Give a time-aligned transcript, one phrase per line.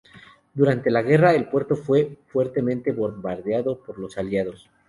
[0.55, 4.67] Durante la guerra el puerto fue fuertemente bombardeado por los aliados.